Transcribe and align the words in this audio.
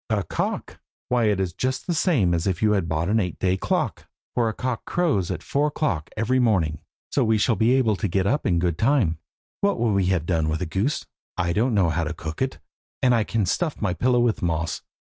A 0.09 0.23
cock! 0.23 0.79
why 1.09 1.25
it 1.25 1.39
is 1.39 1.53
just 1.53 1.85
the 1.85 1.93
same 1.93 2.33
as 2.33 2.47
if 2.47 2.63
you 2.63 2.71
had 2.71 2.89
bought 2.89 3.07
an 3.07 3.19
eight 3.19 3.37
day 3.37 3.55
clock, 3.55 4.07
for 4.33 4.47
the 4.47 4.53
cock 4.53 4.83
crows 4.83 5.29
at 5.29 5.43
four 5.43 5.67
o'clock 5.67 6.09
every 6.17 6.39
morning, 6.39 6.81
so 7.11 7.23
we 7.23 7.37
shall 7.37 7.55
be 7.55 7.75
able 7.75 7.95
to 7.97 8.07
get 8.07 8.25
up 8.25 8.43
in 8.47 8.57
good 8.57 8.79
time. 8.79 9.19
What 9.59 9.77
could 9.77 9.91
we 9.93 10.07
have 10.07 10.25
done 10.25 10.49
with 10.49 10.59
a 10.59 10.65
goose? 10.65 11.05
I 11.37 11.53
don't 11.53 11.75
know 11.75 11.89
how 11.89 12.05
to 12.05 12.15
cook 12.15 12.41
it, 12.41 12.57
and 13.03 13.13
I 13.13 13.23
can 13.23 13.45
stuff 13.45 13.79
my 13.79 13.93
pillow 13.93 14.19
with 14.21 14.41
moss. 14.41 14.81